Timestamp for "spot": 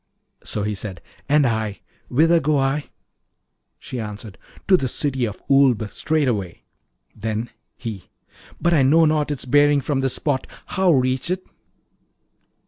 10.15-10.47